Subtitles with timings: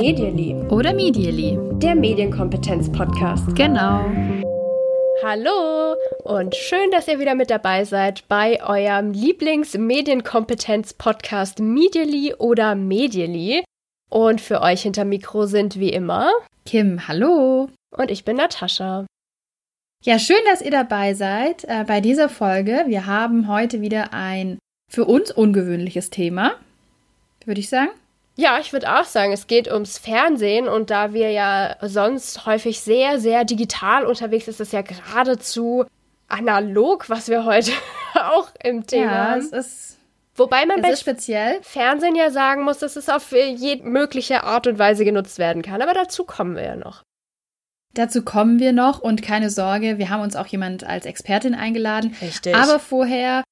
[0.00, 0.54] Medially.
[0.70, 1.58] Oder Medially.
[1.80, 3.54] Der Medienkompetenz-Podcast.
[3.54, 4.06] Genau.
[5.22, 5.94] Hallo
[6.24, 13.64] und schön, dass ihr wieder mit dabei seid bei eurem Lieblings-Medienkompetenz-Podcast Medially oder Medially.
[14.08, 16.30] Und für euch hinter Mikro sind wie immer
[16.64, 17.68] Kim, hallo.
[17.96, 19.06] Und ich bin Natascha.
[20.04, 22.84] Ja, schön, dass ihr dabei seid äh, bei dieser Folge.
[22.86, 26.54] Wir haben heute wieder ein für uns ungewöhnliches Thema,
[27.44, 27.90] würde ich sagen.
[28.36, 32.80] Ja, ich würde auch sagen, es geht ums Fernsehen und da wir ja sonst häufig
[32.80, 35.84] sehr, sehr digital unterwegs sind, ist es ja geradezu
[36.28, 37.72] analog, was wir heute
[38.14, 39.40] auch im Thema ja, haben.
[39.40, 39.98] Es ist,
[40.36, 41.58] Wobei man bei speziell.
[41.62, 45.82] Fernsehen ja sagen muss, dass es auf jede mögliche Art und Weise genutzt werden kann.
[45.82, 47.02] Aber dazu kommen wir ja noch.
[47.94, 52.14] Dazu kommen wir noch und keine Sorge, wir haben uns auch jemand als Expertin eingeladen.
[52.22, 52.54] Richtig.
[52.54, 53.42] Aber vorher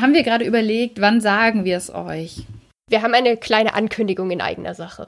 [0.00, 2.44] haben wir gerade überlegt, wann sagen wir es euch?
[2.88, 5.06] Wir haben eine kleine Ankündigung in eigener Sache.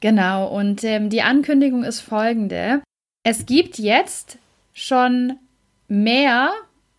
[0.00, 2.82] Genau, und ähm, die Ankündigung ist folgende.
[3.24, 4.38] Es gibt jetzt
[4.74, 5.38] schon
[5.88, 6.52] mehr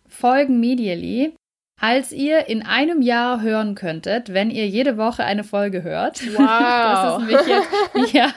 [0.08, 1.34] Folgen Medially,
[1.80, 6.20] als ihr in einem Jahr hören könntet, wenn ihr jede Woche eine Folge hört.
[6.36, 7.22] Wow.
[7.22, 8.32] Das ist mich jetzt, ja,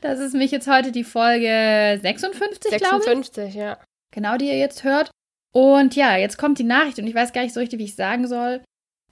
[0.00, 3.04] das ist mich jetzt heute die Folge 56, 56 glaube ich.
[3.04, 3.78] 56, ja.
[4.12, 5.10] Genau, die ihr jetzt hört.
[5.56, 7.94] Und ja, jetzt kommt die Nachricht und ich weiß gar nicht so richtig, wie ich
[7.94, 8.62] sagen soll.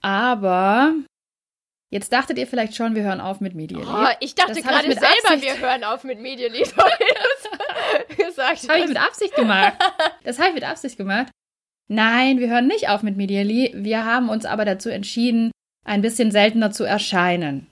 [0.03, 0.93] Aber
[1.91, 3.85] Jetzt dachtet ihr vielleicht schon, wir hören auf mit Medially.
[3.87, 5.43] Oh, ich dachte gerade selber, Absicht.
[5.43, 6.59] wir hören auf mit Medially.
[8.17, 9.73] gesagt habe ich mit Absicht gemacht.
[10.23, 11.31] Das habe ich mit Absicht gemacht.
[11.87, 13.71] Nein, wir hören nicht auf mit Medially.
[13.75, 15.51] Wir haben uns aber dazu entschieden,
[15.83, 17.71] ein bisschen seltener zu erscheinen.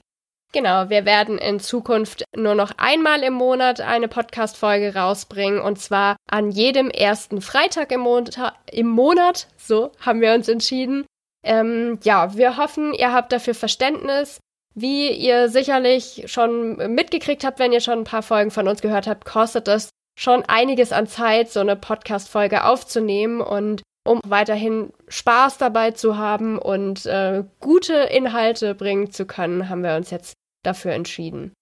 [0.54, 6.14] Genau, wir werden in Zukunft nur noch einmal im Monat eine Podcast-Folge rausbringen und zwar
[6.30, 9.48] an jedem ersten Freitag im, Monat, im Monat.
[9.56, 11.06] So haben wir uns entschieden.
[11.44, 14.38] Ähm, ja, wir hoffen, ihr habt dafür Verständnis.
[14.76, 19.08] Wie ihr sicherlich schon mitgekriegt habt, wenn ihr schon ein paar Folgen von uns gehört
[19.08, 25.58] habt, kostet es schon einiges an Zeit, so eine Podcast-Folge aufzunehmen und um weiterhin Spaß
[25.58, 30.34] dabei zu haben und äh, gute Inhalte bringen zu können, haben wir uns jetzt
[30.66, 31.52] dafür entschieden.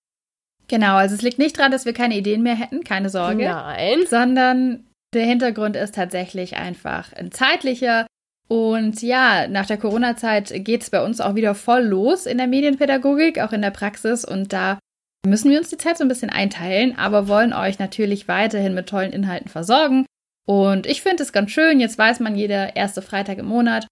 [0.69, 3.45] Genau, also es liegt nicht daran, dass wir keine Ideen mehr hätten, keine Sorge.
[3.45, 4.01] Nein.
[4.09, 8.07] Sondern der Hintergrund ist tatsächlich einfach ein zeitlicher
[8.53, 12.47] und ja, nach der Corona-Zeit geht es bei uns auch wieder voll los in der
[12.47, 14.27] Medienpädagogik, auch in der Praxis.
[14.27, 14.79] Und da
[15.27, 18.91] müssen wir uns die Zeit so ein bisschen einteilen, aber wollen euch natürlich weiterhin mit
[18.91, 20.05] tollen Inhalten versorgen.
[20.47, 21.81] Und ich finde es ganz schön.
[21.81, 23.87] Jetzt weiß man jeder erste Freitag im Monat.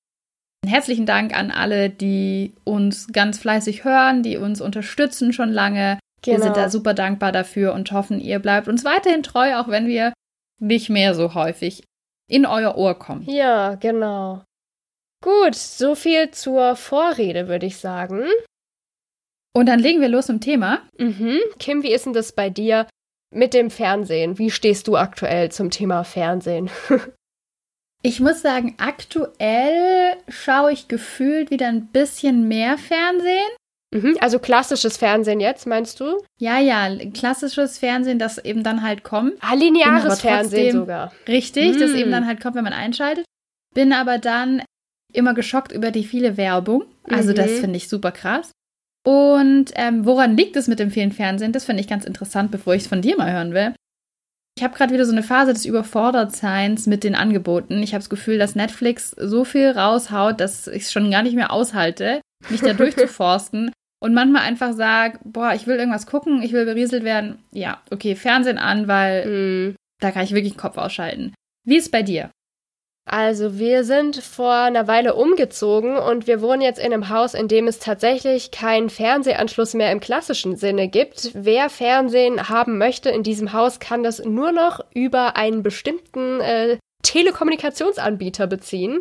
[0.66, 5.98] Herzlichen Dank an alle, die uns ganz fleißig hören, die uns unterstützen schon lange.
[6.22, 6.36] Genau.
[6.36, 9.86] Wir sind da super dankbar dafür und hoffen, ihr bleibt uns weiterhin treu, auch wenn
[9.86, 10.12] wir
[10.58, 11.82] nicht mehr so häufig
[12.28, 13.22] in euer Ohr kommen.
[13.28, 14.44] Ja, genau.
[15.22, 18.24] Gut, so viel zur Vorrede, würde ich sagen.
[19.54, 20.82] Und dann legen wir los zum Thema.
[20.98, 21.40] Mhm.
[21.58, 22.86] Kim, wie ist denn das bei dir
[23.34, 24.38] mit dem Fernsehen?
[24.38, 26.70] Wie stehst du aktuell zum Thema Fernsehen?
[28.02, 33.50] ich muss sagen, aktuell schaue ich gefühlt wieder ein bisschen mehr Fernsehen.
[33.92, 34.16] Mhm.
[34.20, 36.22] Also klassisches Fernsehen jetzt, meinst du?
[36.38, 39.34] Ja, ja, klassisches Fernsehen, das eben dann halt kommt.
[39.40, 41.12] Ah, lineares Fernsehen sogar.
[41.26, 41.80] Richtig, mhm.
[41.80, 43.24] das eben dann halt kommt, wenn man einschaltet.
[43.74, 44.62] Bin aber dann
[45.12, 46.84] immer geschockt über die viele Werbung.
[47.04, 47.36] Also mhm.
[47.36, 48.52] das finde ich super krass.
[49.04, 51.52] Und ähm, woran liegt es mit dem vielen Fernsehen?
[51.52, 53.74] Das finde ich ganz interessant, bevor ich es von dir mal hören will.
[54.60, 57.82] Ich habe gerade wieder so eine Phase des Überfordertseins mit den Angeboten.
[57.82, 61.34] Ich habe das Gefühl, dass Netflix so viel raushaut, dass ich es schon gar nicht
[61.34, 63.72] mehr aushalte, mich da durchzuforsten.
[64.00, 67.38] und manchmal einfach sage, boah, ich will irgendwas gucken, ich will berieselt werden.
[67.52, 69.76] Ja, okay, Fernsehen an, weil mhm.
[69.98, 71.32] da kann ich wirklich den Kopf ausschalten.
[71.66, 72.30] Wie ist bei dir?
[73.06, 77.48] Also wir sind vor einer Weile umgezogen und wir wohnen jetzt in einem Haus, in
[77.48, 81.30] dem es tatsächlich keinen Fernsehanschluss mehr im klassischen Sinne gibt.
[81.34, 86.78] Wer Fernsehen haben möchte in diesem Haus, kann das nur noch über einen bestimmten äh,
[87.02, 89.00] Telekommunikationsanbieter beziehen.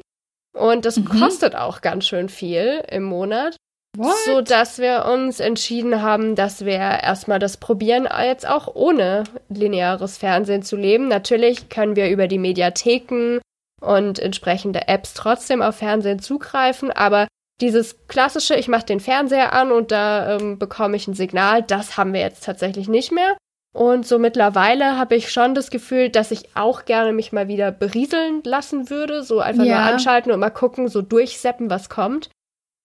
[0.57, 1.05] Und das mhm.
[1.05, 3.55] kostet auch ganz schön viel im Monat.
[3.97, 4.15] What?
[4.25, 10.17] So dass wir uns entschieden haben, dass wir erstmal das probieren, jetzt auch ohne lineares
[10.17, 11.07] Fernsehen zu leben.
[11.07, 13.39] Natürlich können wir über die Mediatheken
[13.79, 17.27] und entsprechende Apps trotzdem auf Fernsehen zugreifen, aber
[17.61, 21.97] dieses klassische, ich mache den Fernseher an und da ähm, bekomme ich ein Signal, das
[21.97, 23.35] haben wir jetzt tatsächlich nicht mehr.
[23.75, 27.71] Und so mittlerweile habe ich schon das Gefühl, dass ich auch gerne mich mal wieder
[27.71, 29.75] berieseln lassen würde, so einfach ja.
[29.75, 32.29] nur anschalten und mal gucken, so durchseppen, was kommt.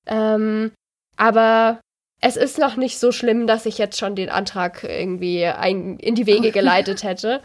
[0.06, 0.72] Ähm,
[1.16, 1.80] aber
[2.20, 6.14] es ist noch nicht so schlimm, dass ich jetzt schon den Antrag irgendwie ein, in
[6.14, 7.42] die Wege geleitet hätte.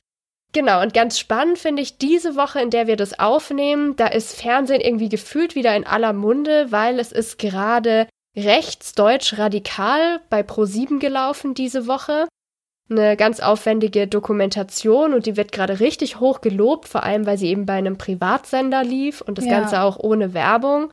[0.51, 4.39] Genau, und ganz spannend finde ich diese Woche, in der wir das aufnehmen, da ist
[4.39, 10.99] Fernsehen irgendwie gefühlt wieder in aller Munde, weil es ist gerade rechtsdeutsch radikal bei Pro7
[10.99, 12.27] gelaufen diese Woche.
[12.89, 17.49] Eine ganz aufwendige Dokumentation und die wird gerade richtig hoch gelobt, vor allem weil sie
[17.49, 19.59] eben bei einem Privatsender lief und das ja.
[19.59, 20.89] Ganze auch ohne Werbung.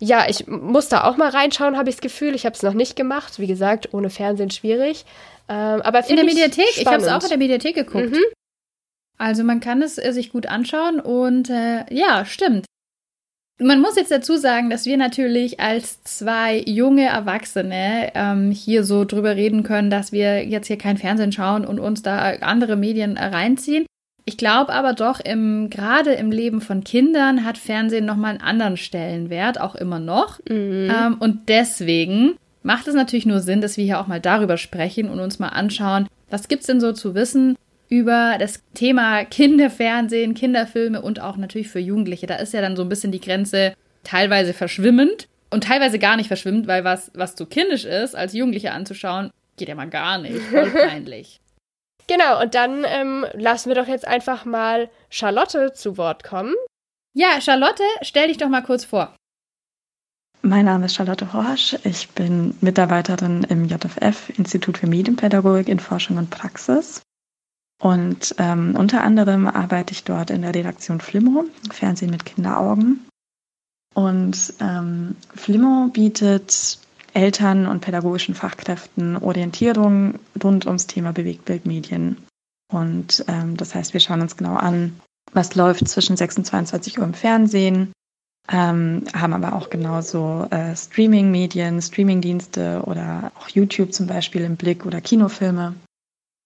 [0.00, 2.34] Ja, ich muss da auch mal reinschauen, habe ich das Gefühl.
[2.36, 3.38] Ich habe es noch nicht gemacht.
[3.38, 5.04] Wie gesagt, ohne Fernsehen schwierig.
[5.48, 6.68] Ähm, aber in der Mediathek.
[6.68, 6.78] Spannend.
[6.78, 8.12] Ich habe es auch in der Mediathek geguckt.
[8.12, 8.22] Mhm.
[9.20, 12.64] Also man kann es äh, sich gut anschauen und äh, ja, stimmt.
[13.58, 19.04] Man muss jetzt dazu sagen, dass wir natürlich als zwei junge Erwachsene ähm, hier so
[19.04, 23.18] drüber reden können, dass wir jetzt hier kein Fernsehen schauen und uns da andere Medien
[23.18, 23.84] reinziehen.
[24.24, 28.78] Ich glaube aber doch, im, gerade im Leben von Kindern hat Fernsehen nochmal einen anderen
[28.78, 30.38] Stellenwert, auch immer noch.
[30.48, 30.90] Mhm.
[30.90, 35.10] Ähm, und deswegen macht es natürlich nur Sinn, dass wir hier auch mal darüber sprechen
[35.10, 37.56] und uns mal anschauen, was gibt es denn so zu wissen
[37.90, 42.26] über das Thema Kinderfernsehen, Kinderfilme und auch natürlich für Jugendliche.
[42.26, 46.28] Da ist ja dann so ein bisschen die Grenze teilweise verschwimmend und teilweise gar nicht
[46.28, 50.38] verschwimmend, weil was, was zu kindisch ist, als Jugendliche anzuschauen, geht ja mal gar nicht.
[50.38, 51.40] Voll peinlich.
[52.06, 56.54] genau, und dann ähm, lassen wir doch jetzt einfach mal Charlotte zu Wort kommen.
[57.12, 59.16] Ja, Charlotte, stell dich doch mal kurz vor.
[60.42, 61.76] Mein Name ist Charlotte Horsch.
[61.84, 67.02] Ich bin Mitarbeiterin im JFF, Institut für Medienpädagogik in Forschung und Praxis.
[67.80, 73.06] Und ähm, unter anderem arbeite ich dort in der Redaktion Flimmo, Fernsehen mit Kinderaugen.
[73.94, 76.78] Und ähm, Flimmo bietet
[77.14, 82.18] Eltern und pädagogischen Fachkräften Orientierung rund ums Thema Bewegtbildmedien.
[82.70, 85.00] Und ähm, das heißt, wir schauen uns genau an,
[85.32, 87.92] was läuft zwischen 6 und 22 Uhr im Fernsehen,
[88.50, 94.86] ähm, haben aber auch genauso äh, Streaming-Medien, Streaming-Dienste oder auch YouTube zum Beispiel im Blick
[94.86, 95.74] oder Kinofilme.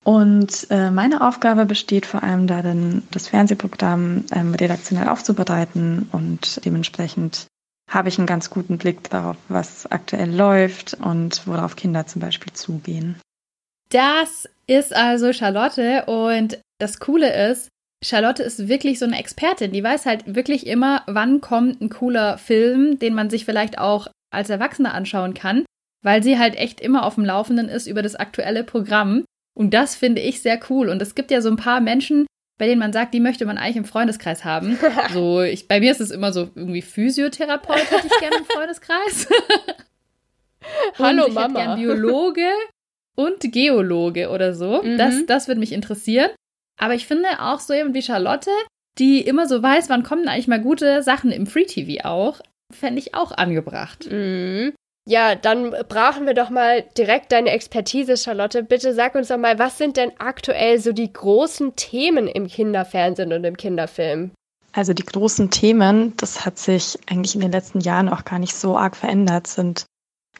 [0.05, 7.47] Und äh, meine Aufgabe besteht vor allem darin, das Fernsehprogramm ähm, redaktionell aufzubereiten und dementsprechend
[7.91, 12.53] habe ich einen ganz guten Blick darauf, was aktuell läuft und worauf Kinder zum Beispiel
[12.53, 13.17] zugehen.
[13.91, 17.69] Das ist also Charlotte und das Coole ist,
[18.05, 19.73] Charlotte ist wirklich so eine Expertin.
[19.73, 24.09] Die weiß halt wirklich immer, wann kommt ein cooler Film, den man sich vielleicht auch
[24.31, 25.65] als Erwachsener anschauen kann,
[26.03, 29.25] weil sie halt echt immer auf dem Laufenden ist über das aktuelle Programm.
[29.55, 30.89] Und das finde ich sehr cool.
[30.89, 32.27] Und es gibt ja so ein paar Menschen,
[32.59, 34.79] bei denen man sagt, die möchte man eigentlich im Freundeskreis haben.
[35.13, 39.29] So, ich, bei mir ist es immer so irgendwie Physiotherapeut hätte ich gerne im Freundeskreis.
[40.99, 41.61] Hallo ich Mama.
[41.61, 42.51] Hätte gern Biologe
[43.17, 44.83] und Geologe oder so.
[44.83, 44.99] Mhm.
[44.99, 46.31] Das, das würde mich interessieren.
[46.79, 48.51] Aber ich finde auch so jemand wie Charlotte,
[48.99, 52.41] die immer so weiß, wann kommen eigentlich mal gute Sachen im Free TV auch,
[52.73, 54.09] fände ich auch angebracht.
[54.11, 54.73] Mhm.
[55.07, 58.63] Ja, dann brauchen wir doch mal direkt deine Expertise, Charlotte.
[58.63, 63.33] Bitte sag uns doch mal, was sind denn aktuell so die großen Themen im Kinderfernsehen
[63.33, 64.31] und im Kinderfilm?
[64.73, 68.55] Also die großen Themen, das hat sich eigentlich in den letzten Jahren auch gar nicht
[68.55, 69.85] so arg verändert, sind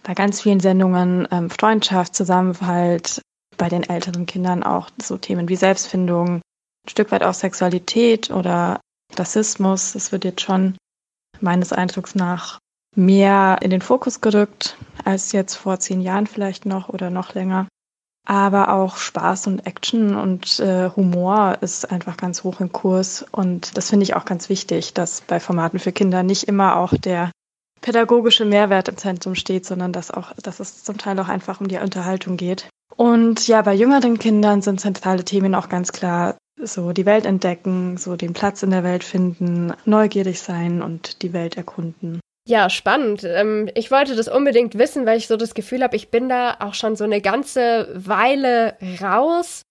[0.03, 3.21] bei ganz vielen Sendungen ähm, Freundschaft, Zusammenhalt,
[3.57, 8.81] bei den älteren Kindern auch so Themen wie Selbstfindung, ein Stück weit auch Sexualität oder
[9.15, 9.93] Rassismus.
[9.93, 10.77] Das wird jetzt schon
[11.41, 12.59] meines Eindrucks nach
[12.97, 17.67] mehr in den Fokus gerückt als jetzt vor zehn Jahren vielleicht noch oder noch länger.
[18.27, 23.25] Aber auch Spaß und Action und äh, Humor ist einfach ganz hoch im Kurs.
[23.33, 26.95] Und das finde ich auch ganz wichtig, dass bei Formaten für Kinder nicht immer auch
[26.95, 27.31] der
[27.83, 31.69] pädagogische Mehrwert im Zentrum steht, sondern dass auch, dass es zum Teil auch einfach um
[31.69, 32.67] die Unterhaltung geht.
[32.97, 37.99] Und ja, bei jüngeren Kindern sind zentrale Themen auch ganz klar so die Welt entdecken,
[37.99, 42.21] so den Platz in der Welt finden, neugierig sein und die Welt erkunden.
[42.47, 43.25] Ja, spannend.
[43.25, 46.57] Ähm, ich wollte das unbedingt wissen, weil ich so das Gefühl habe, ich bin da
[46.61, 49.63] auch schon so eine ganze Weile raus.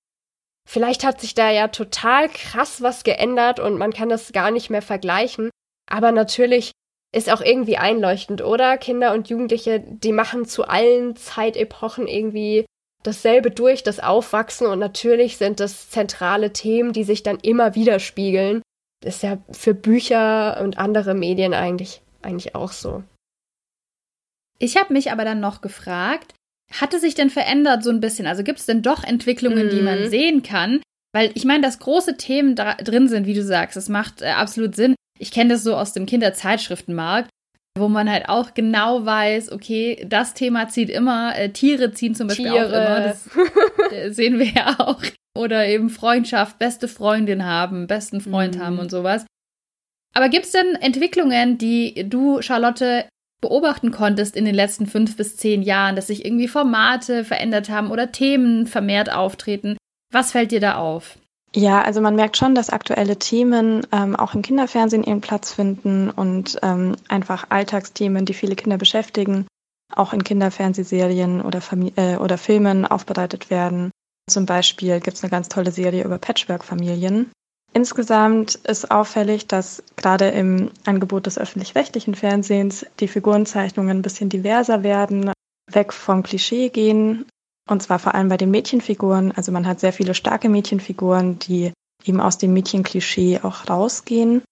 [0.67, 4.71] Vielleicht hat sich da ja total krass was geändert und man kann das gar nicht
[4.71, 5.49] mehr vergleichen.
[5.87, 6.71] Aber natürlich
[7.15, 8.77] ist auch irgendwie einleuchtend, oder?
[8.77, 12.65] Kinder und Jugendliche, die machen zu allen Zeitepochen irgendwie
[13.03, 18.63] dasselbe durch, das Aufwachsen und natürlich sind das zentrale Themen, die sich dann immer widerspiegeln.
[19.01, 23.03] Das ist ja für Bücher und andere Medien eigentlich eigentlich auch so.
[24.59, 26.33] Ich habe mich aber dann noch gefragt,
[26.71, 28.27] hatte sich denn verändert so ein bisschen?
[28.27, 29.69] Also gibt es denn doch Entwicklungen, mm.
[29.69, 30.09] die man mhm.
[30.09, 30.81] sehen kann?
[31.13, 34.75] Weil ich meine, dass große Themen drin sind, wie du sagst, das macht äh, absolut
[34.75, 34.95] Sinn.
[35.19, 37.29] Ich kenne das so aus dem Kinderzeitschriftenmarkt,
[37.77, 42.27] wo man halt auch genau weiß, okay, das Thema zieht immer, äh, Tiere ziehen zum
[42.27, 42.65] Beispiel Tiere.
[42.65, 43.29] auch immer, das
[43.91, 45.01] äh, sehen wir ja auch.
[45.37, 48.61] Oder eben Freundschaft, beste Freundin haben, besten Freund mm.
[48.61, 49.25] haben und sowas.
[50.13, 53.05] Aber gibt es denn Entwicklungen, die du, Charlotte,
[53.41, 57.91] beobachten konntest in den letzten fünf bis zehn Jahren, dass sich irgendwie Formate verändert haben
[57.91, 59.75] oder Themen vermehrt auftreten?
[60.11, 61.17] Was fällt dir da auf?
[61.55, 66.09] Ja, also man merkt schon, dass aktuelle Themen ähm, auch im Kinderfernsehen ihren Platz finden
[66.09, 69.45] und ähm, einfach Alltagsthemen, die viele Kinder beschäftigen,
[69.93, 73.91] auch in Kinderfernsehserien oder, Famili äh, oder Filmen aufbereitet werden.
[74.29, 77.29] Zum Beispiel gibt es eine ganz tolle Serie über Patchwork-Familien.
[77.73, 84.83] Insgesamt ist auffällig, dass gerade im Angebot des öffentlich-rechtlichen Fernsehens die Figurenzeichnungen ein bisschen diverser
[84.83, 85.31] werden,
[85.71, 87.25] weg vom Klischee gehen
[87.69, 89.31] und zwar vor allem bei den Mädchenfiguren.
[89.31, 91.71] Also man hat sehr viele starke Mädchenfiguren, die
[92.05, 94.43] eben aus dem Mädchenklischee auch rausgehen.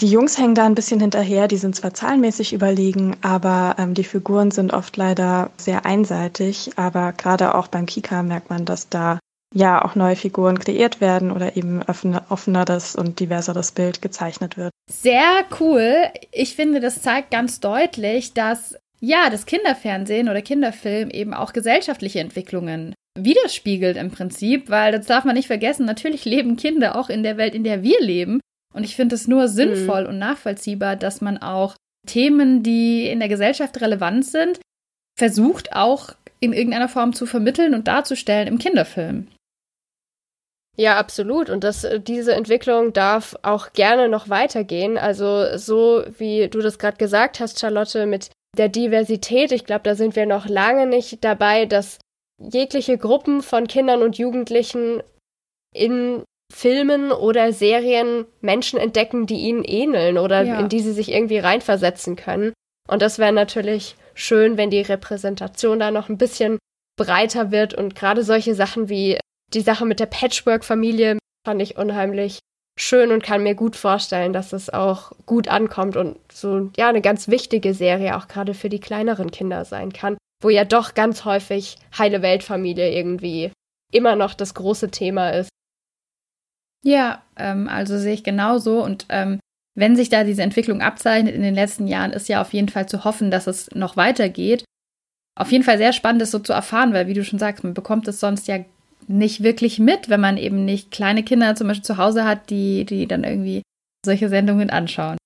[0.00, 4.04] Die Jungs hängen da ein bisschen hinterher, die sind zwar zahlenmäßig überlegen, aber ähm, die
[4.04, 6.72] Figuren sind oft leider sehr einseitig.
[6.76, 9.18] Aber gerade auch beim Kika merkt man, dass da
[9.52, 14.72] ja auch neue Figuren kreiert werden oder eben offener, offeneres und diverseres Bild gezeichnet wird.
[14.90, 15.94] Sehr cool.
[16.30, 22.20] Ich finde, das zeigt ganz deutlich, dass ja, das Kinderfernsehen oder Kinderfilm eben auch gesellschaftliche
[22.20, 27.24] Entwicklungen widerspiegelt im Prinzip, weil das darf man nicht vergessen, natürlich leben Kinder auch in
[27.24, 28.40] der Welt, in der wir leben.
[28.72, 30.08] Und ich finde es nur sinnvoll mhm.
[30.08, 31.74] und nachvollziehbar, dass man auch
[32.06, 34.60] Themen, die in der Gesellschaft relevant sind,
[35.18, 39.28] versucht auch in irgendeiner Form zu vermitteln und darzustellen im Kinderfilm.
[40.76, 41.50] Ja, absolut.
[41.50, 44.96] Und das, äh, diese Entwicklung darf auch gerne noch weitergehen.
[44.96, 49.52] Also so wie du das gerade gesagt hast, Charlotte, mit der Diversität.
[49.52, 51.98] Ich glaube, da sind wir noch lange nicht dabei, dass
[52.38, 55.02] jegliche Gruppen von Kindern und Jugendlichen
[55.74, 60.60] in Filmen oder Serien Menschen entdecken, die ihnen ähneln oder ja.
[60.60, 62.52] in die sie sich irgendwie reinversetzen können.
[62.88, 66.58] Und das wäre natürlich schön, wenn die Repräsentation da noch ein bisschen
[66.98, 69.18] breiter wird und gerade solche Sachen wie
[69.54, 72.38] die Sache mit der Patchwork-Familie fand ich unheimlich
[72.78, 77.02] schön und kann mir gut vorstellen, dass es auch gut ankommt und so, ja, eine
[77.02, 81.24] ganz wichtige Serie auch gerade für die kleineren Kinder sein kann, wo ja doch ganz
[81.24, 83.52] häufig heile Weltfamilie irgendwie
[83.92, 85.50] immer noch das große Thema ist.
[86.84, 89.38] Ja, ähm, also sehe ich genauso und ähm,
[89.74, 92.88] wenn sich da diese Entwicklung abzeichnet in den letzten Jahren, ist ja auf jeden Fall
[92.88, 94.64] zu hoffen, dass es noch weitergeht.
[95.34, 97.72] Auf jeden Fall sehr spannend, das so zu erfahren, weil, wie du schon sagst, man
[97.72, 98.58] bekommt es sonst ja
[99.08, 102.84] nicht wirklich mit, wenn man eben nicht kleine Kinder zum Beispiel zu Hause hat, die,
[102.84, 103.62] die dann irgendwie
[104.04, 105.16] solche Sendungen anschauen.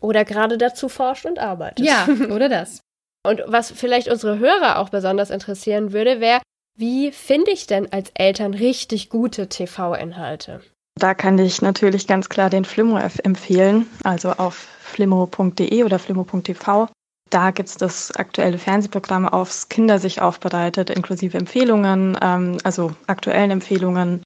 [0.00, 1.86] Oder gerade dazu forscht und arbeitet.
[1.86, 2.80] Ja, oder das.
[3.26, 6.42] und was vielleicht unsere Hörer auch besonders interessieren würde, wäre,
[6.76, 10.60] wie finde ich denn als Eltern richtig gute TV-Inhalte?
[10.98, 16.88] Da kann ich natürlich ganz klar den Flimmo empfehlen, also auf flimmo.de oder flimmo.tv
[17.32, 24.22] da gibt es das aktuelle Fernsehprogramm aufs Kindersicht aufbereitet, inklusive Empfehlungen, ähm, also aktuellen Empfehlungen.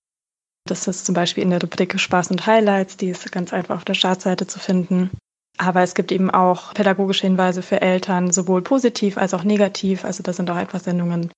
[0.66, 3.84] Das ist zum Beispiel in der Rubrik Spaß und Highlights, die ist ganz einfach auf
[3.84, 5.10] der Startseite zu finden.
[5.58, 10.04] Aber es gibt eben auch pädagogische Hinweise für Eltern, sowohl positiv als auch negativ.
[10.04, 11.30] Also da sind auch einfach Sendungen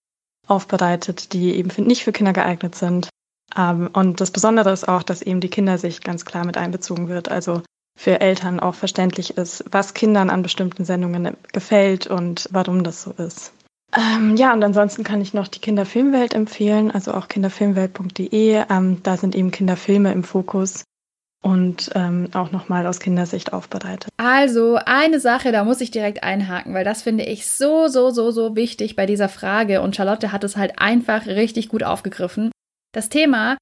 [0.47, 3.11] aufbereitet, die eben nicht für Kinder geeignet sind.
[3.57, 7.29] Ähm, und das Besondere ist auch, dass eben die Kindersicht ganz klar mit einbezogen wird.
[7.29, 7.63] Also
[7.99, 13.11] für Eltern auch verständlich ist, was Kindern an bestimmten Sendungen gefällt und warum das so
[13.11, 13.53] ist.
[13.97, 18.63] Ähm, ja, und ansonsten kann ich noch die Kinderfilmwelt empfehlen, also auch kinderfilmwelt.de.
[18.71, 20.85] Ähm, da sind eben Kinderfilme im Fokus
[21.43, 24.11] und ähm, auch nochmal aus Kindersicht aufbereitet.
[24.17, 28.31] Also eine Sache, da muss ich direkt einhaken, weil das finde ich so, so, so,
[28.31, 32.53] so wichtig bei dieser Frage und Charlotte hat es halt einfach richtig gut aufgegriffen.
[32.93, 33.57] Das Thema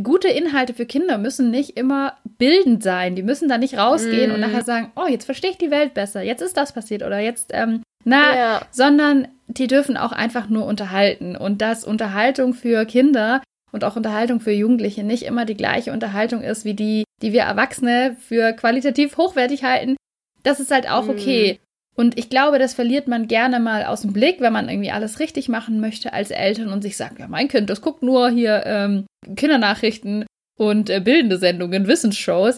[0.00, 3.14] gute Inhalte für Kinder müssen nicht immer bildend sein.
[3.14, 4.34] Die müssen da nicht rausgehen mm.
[4.34, 7.18] und nachher sagen, oh, jetzt verstehe ich die Welt besser, jetzt ist das passiert oder
[7.18, 8.62] jetzt, ähm, na, ja.
[8.70, 11.36] sondern die dürfen auch einfach nur unterhalten.
[11.36, 16.42] Und dass Unterhaltung für Kinder und auch Unterhaltung für Jugendliche nicht immer die gleiche Unterhaltung
[16.42, 19.96] ist, wie die, die wir Erwachsene für qualitativ hochwertig halten,
[20.42, 21.58] das ist halt auch okay.
[21.60, 21.71] Mm.
[21.94, 25.20] Und ich glaube, das verliert man gerne mal aus dem Blick, wenn man irgendwie alles
[25.20, 28.62] richtig machen möchte als Eltern und sich sagt, ja, mein Kind, das guckt nur hier
[28.64, 29.06] ähm,
[29.36, 30.24] Kindernachrichten
[30.58, 32.56] und äh, bildende Sendungen, Wissensshows.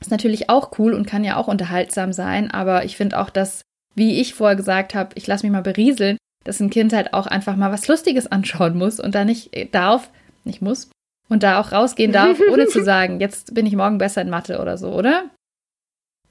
[0.00, 3.60] Ist natürlich auch cool und kann ja auch unterhaltsam sein, aber ich finde auch, dass,
[3.94, 7.26] wie ich vorher gesagt habe, ich lasse mich mal berieseln, dass ein Kind halt auch
[7.26, 10.10] einfach mal was Lustiges anschauen muss und da nicht äh, darf,
[10.44, 10.90] nicht muss,
[11.28, 14.58] und da auch rausgehen darf, ohne zu sagen, jetzt bin ich morgen besser in Mathe
[14.58, 15.30] oder so, oder?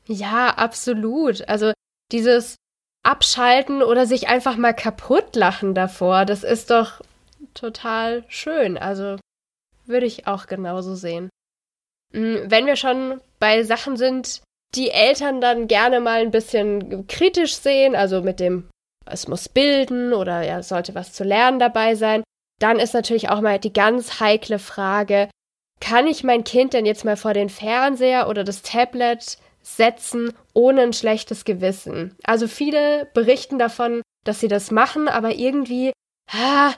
[0.07, 1.47] Ja, absolut.
[1.47, 1.73] Also
[2.11, 2.55] dieses
[3.03, 7.01] Abschalten oder sich einfach mal kaputt lachen davor, das ist doch
[7.53, 8.77] total schön.
[8.77, 9.17] Also
[9.85, 11.29] würde ich auch genauso sehen.
[12.13, 14.41] Mm, wenn wir schon bei Sachen sind,
[14.75, 18.69] die Eltern dann gerne mal ein bisschen kritisch sehen, also mit dem,
[19.05, 22.23] es muss bilden oder ja, sollte was zu lernen dabei sein,
[22.59, 25.29] dann ist natürlich auch mal die ganz heikle Frage,
[25.79, 30.81] kann ich mein Kind denn jetzt mal vor den Fernseher oder das Tablet setzen ohne
[30.81, 32.15] ein schlechtes Gewissen.
[32.25, 35.93] Also viele berichten davon, dass sie das machen, aber irgendwie,
[36.31, 36.73] ah,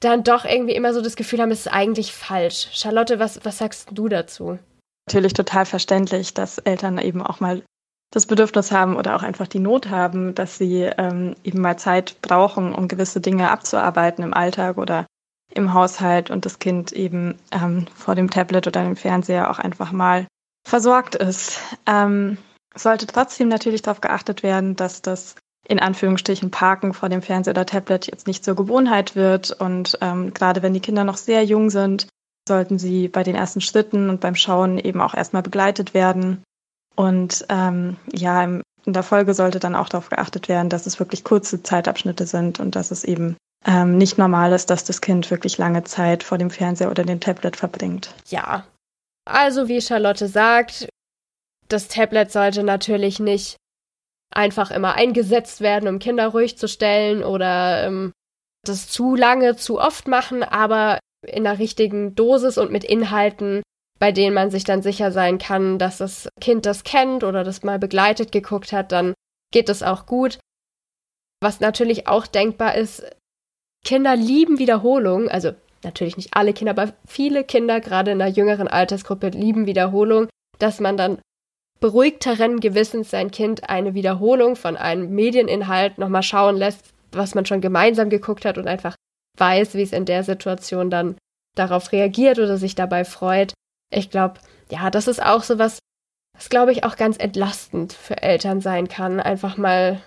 [0.00, 2.68] dann doch irgendwie immer so das Gefühl haben, es ist eigentlich falsch.
[2.72, 4.58] Charlotte, was, was sagst du dazu?
[5.06, 7.62] Natürlich total verständlich, dass Eltern eben auch mal
[8.10, 12.16] das Bedürfnis haben oder auch einfach die Not haben, dass sie ähm, eben mal Zeit
[12.22, 15.04] brauchen, um gewisse Dinge abzuarbeiten im Alltag oder
[15.52, 19.92] im Haushalt und das Kind eben ähm, vor dem Tablet oder dem Fernseher auch einfach
[19.92, 20.26] mal
[20.66, 21.60] versorgt ist.
[21.86, 22.38] Ähm,
[22.76, 25.34] sollte trotzdem natürlich darauf geachtet werden, dass das
[25.68, 29.50] in Anführungsstrichen Parken vor dem Fernseher oder Tablet jetzt nicht zur Gewohnheit wird.
[29.50, 32.06] Und ähm, gerade wenn die Kinder noch sehr jung sind,
[32.48, 36.44] sollten sie bei den ersten Schritten und beim Schauen eben auch erstmal begleitet werden.
[36.94, 41.24] Und ähm, ja, in der Folge sollte dann auch darauf geachtet werden, dass es wirklich
[41.24, 45.58] kurze Zeitabschnitte sind und dass es eben ähm, nicht normal ist, dass das Kind wirklich
[45.58, 48.14] lange Zeit vor dem Fernseher oder dem Tablet verbringt.
[48.28, 48.64] Ja.
[49.28, 50.88] Also wie Charlotte sagt,
[51.68, 53.56] das Tablet sollte natürlich nicht
[54.32, 58.12] einfach immer eingesetzt werden, um Kinder ruhig zu stellen oder ähm,
[58.64, 63.62] das zu lange, zu oft machen, aber in der richtigen Dosis und mit Inhalten,
[63.98, 67.62] bei denen man sich dann sicher sein kann, dass das Kind das kennt oder das
[67.62, 69.14] mal begleitet geguckt hat, dann
[69.52, 70.38] geht es auch gut.
[71.40, 73.04] Was natürlich auch denkbar ist,
[73.84, 75.52] Kinder lieben Wiederholung, also
[75.84, 80.80] natürlich nicht alle Kinder, aber viele Kinder, gerade in der jüngeren Altersgruppe, lieben Wiederholung, dass
[80.80, 81.20] man dann
[81.80, 87.60] beruhigteren Gewissens sein Kind eine Wiederholung von einem Medieninhalt nochmal schauen lässt, was man schon
[87.60, 88.94] gemeinsam geguckt hat und einfach
[89.38, 91.16] weiß, wie es in der Situation dann
[91.54, 93.52] darauf reagiert oder sich dabei freut.
[93.90, 94.40] Ich glaube,
[94.70, 95.78] ja, das ist auch so was,
[96.34, 100.00] was glaube ich auch ganz entlastend für Eltern sein kann, einfach mal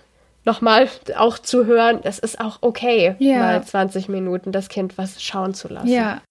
[0.46, 3.40] nochmal auch zu hören, es ist auch okay, ja.
[3.40, 5.88] mal 20 Minuten das Kind was schauen zu lassen.
[5.88, 6.22] Ja.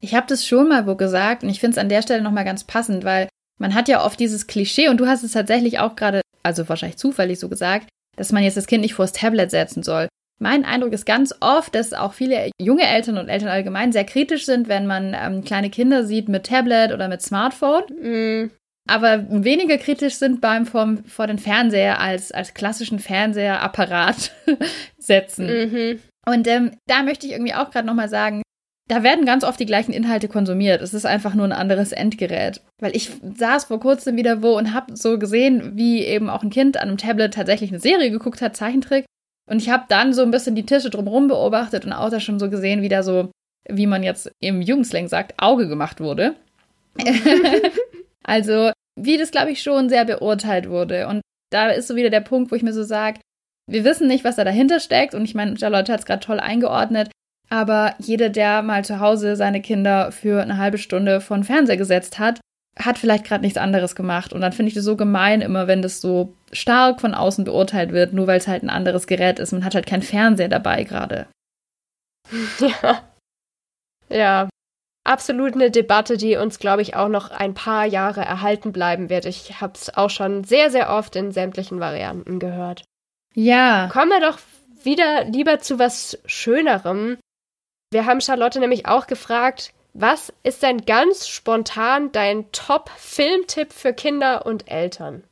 [0.00, 2.44] Ich habe das schon mal wo gesagt und ich finde es an der Stelle nochmal
[2.44, 3.28] ganz passend, weil
[3.58, 6.98] man hat ja oft dieses Klischee und du hast es tatsächlich auch gerade, also wahrscheinlich
[6.98, 10.08] zufällig so gesagt, dass man jetzt das Kind nicht vors Tablet setzen soll.
[10.40, 14.46] Mein Eindruck ist ganz oft, dass auch viele junge Eltern und Eltern allgemein sehr kritisch
[14.46, 17.82] sind, wenn man ähm, kleine Kinder sieht mit Tablet oder mit Smartphone.
[18.00, 18.50] Mm.
[18.88, 24.32] Aber weniger kritisch sind beim vom, vor den Fernseher als, als klassischen Fernseherapparat
[24.98, 25.46] setzen.
[25.46, 25.98] Mhm.
[26.26, 28.42] Und ähm, da möchte ich irgendwie auch gerade nochmal sagen,
[28.88, 30.80] da werden ganz oft die gleichen Inhalte konsumiert.
[30.80, 32.62] Es ist einfach nur ein anderes Endgerät.
[32.80, 36.50] Weil ich saß vor kurzem wieder wo und habe so gesehen, wie eben auch ein
[36.50, 39.04] Kind an einem Tablet tatsächlich eine Serie geguckt hat, Zeichentrick.
[39.48, 42.38] Und ich habe dann so ein bisschen die Tische drumherum beobachtet und auch da schon
[42.38, 43.30] so gesehen, wie da so,
[43.68, 46.34] wie man jetzt im Jugendslang sagt, Auge gemacht wurde.
[48.24, 51.08] also, wie das, glaube ich, schon sehr beurteilt wurde.
[51.08, 51.20] Und
[51.50, 53.20] da ist so wieder der Punkt, wo ich mir so sage,
[53.70, 55.14] wir wissen nicht, was da dahinter steckt.
[55.14, 57.10] Und ich meine, Charlotte hat es gerade toll eingeordnet.
[57.50, 62.18] Aber jeder, der mal zu Hause seine Kinder für eine halbe Stunde von Fernseher gesetzt
[62.18, 62.40] hat,
[62.78, 64.32] hat vielleicht gerade nichts anderes gemacht.
[64.32, 67.92] Und dann finde ich das so gemein immer, wenn das so stark von außen beurteilt
[67.92, 69.52] wird, nur weil es halt ein anderes Gerät ist.
[69.52, 71.26] Man hat halt keinen Fernseher dabei gerade.
[72.60, 73.02] Ja.
[74.10, 74.48] Ja.
[75.04, 79.24] Absolut eine Debatte, die uns, glaube ich, auch noch ein paar Jahre erhalten bleiben wird.
[79.24, 82.84] Ich habe es auch schon sehr, sehr oft in sämtlichen Varianten gehört.
[83.34, 83.88] Ja.
[83.90, 84.38] Kommen wir doch
[84.82, 87.16] wieder lieber zu was Schönerem.
[87.90, 94.44] Wir haben Charlotte nämlich auch gefragt, was ist denn ganz spontan dein Top-Filmtipp für Kinder
[94.44, 95.24] und Eltern?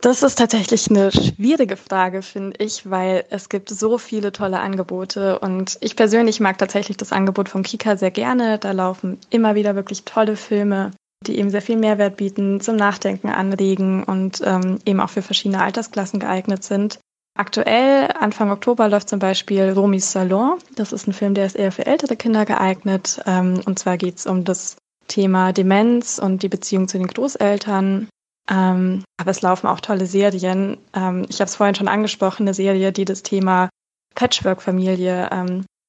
[0.00, 5.38] Das ist tatsächlich eine schwierige Frage, finde ich, weil es gibt so viele tolle Angebote
[5.40, 8.58] und ich persönlich mag tatsächlich das Angebot vom Kika sehr gerne.
[8.58, 10.92] Da laufen immer wieder wirklich tolle Filme,
[11.26, 15.62] die eben sehr viel Mehrwert bieten, zum Nachdenken anregen und ähm, eben auch für verschiedene
[15.62, 16.98] Altersklassen geeignet sind.
[17.36, 20.58] Aktuell, Anfang Oktober, läuft zum Beispiel Romis Salon.
[20.74, 23.20] Das ist ein Film, der ist eher für ältere Kinder geeignet.
[23.26, 28.08] Ähm, und zwar geht es um das Thema Demenz und die Beziehung zu den Großeltern.
[28.50, 30.78] Ähm, aber es laufen auch tolle Serien.
[30.92, 33.68] Ähm, ich habe es vorhin schon angesprochen, eine Serie, die das Thema
[34.14, 35.30] Patchwork-Familie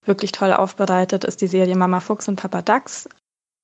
[0.06, 3.10] wirklich toll aufbereitet, ist die Serie Mama Fuchs und Papa Dachs.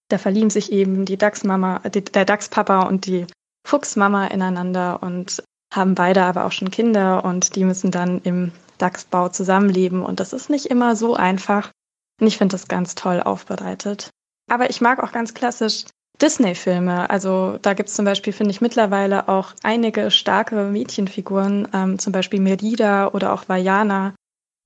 [0.10, 3.28] Da verlieben sich eben die Dachsmama, der Dachspapa und die
[3.68, 9.30] Fuchsmama ineinander und haben beide aber auch schon Kinder und die müssen dann im DAX-Bau
[9.30, 11.72] zusammenleben und das ist nicht immer so einfach.
[12.20, 14.10] Und ich finde das ganz toll aufbereitet.
[14.50, 15.86] Aber ich mag auch ganz klassisch
[16.22, 17.10] Disney-Filme.
[17.10, 22.12] Also da gibt es zum Beispiel, finde ich, mittlerweile auch einige starke Mädchenfiguren, ähm, zum
[22.14, 24.16] Beispiel Merida oder auch Vajana,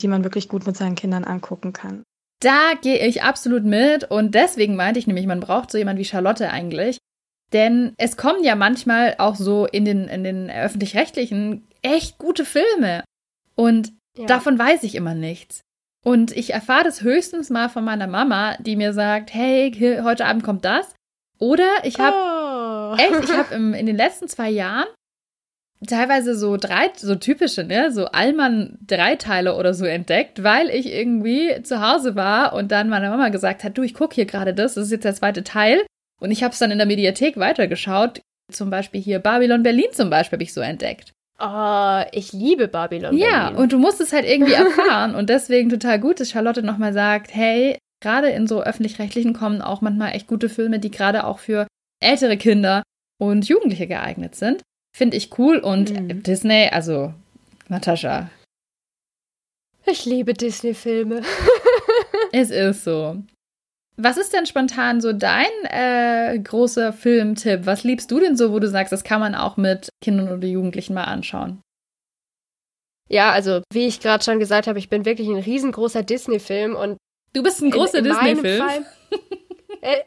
[0.01, 2.03] die man wirklich gut mit seinen Kindern angucken kann.
[2.41, 6.05] Da gehe ich absolut mit und deswegen meinte ich nämlich, man braucht so jemand wie
[6.05, 6.97] Charlotte eigentlich,
[7.53, 13.03] denn es kommen ja manchmal auch so in den, in den öffentlich-rechtlichen echt gute Filme.
[13.55, 14.25] Und ja.
[14.25, 15.61] davon weiß ich immer nichts.
[16.03, 19.71] Und ich erfahre das höchstens mal von meiner Mama, die mir sagt, hey,
[20.03, 20.93] heute Abend kommt das.
[21.37, 22.95] Oder ich habe oh.
[22.97, 24.87] echt, ich habe in den letzten zwei Jahren
[25.87, 31.61] teilweise so drei, so typische, ne, so Allmann Dreiteile oder so entdeckt, weil ich irgendwie
[31.63, 34.75] zu Hause war und dann meine Mama gesagt hat, du, ich gucke hier gerade das,
[34.75, 35.81] das ist jetzt der zweite Teil.
[36.21, 38.21] Und ich habe es dann in der Mediathek weitergeschaut.
[38.51, 41.13] Zum Beispiel hier Babylon Berlin zum Beispiel habe ich so entdeckt.
[41.39, 43.17] Oh, ich liebe Babylon.
[43.17, 43.57] Ja, Berlin.
[43.57, 45.15] und du musst es halt irgendwie erfahren.
[45.15, 49.81] und deswegen total gut, dass Charlotte nochmal sagt, hey, gerade in so öffentlich-rechtlichen kommen auch
[49.81, 51.65] manchmal echt gute Filme, die gerade auch für
[51.99, 52.83] ältere Kinder
[53.19, 54.61] und Jugendliche geeignet sind.
[54.95, 55.57] Finde ich cool.
[55.57, 56.21] Und mhm.
[56.21, 57.13] Disney, also
[57.69, 58.29] Natascha.
[59.85, 61.21] Ich liebe Disney-Filme.
[62.31, 63.23] es ist so.
[64.03, 67.65] Was ist denn spontan so dein äh, großer Filmtipp?
[67.65, 70.47] Was liebst du denn so, wo du sagst, das kann man auch mit Kindern oder
[70.47, 71.61] Jugendlichen mal anschauen?
[73.09, 76.97] Ja, also wie ich gerade schon gesagt habe, ich bin wirklich ein riesengroßer Disney-Film und
[77.33, 78.63] du bist ein großer Disney-Film.
[79.83, 80.03] Äh,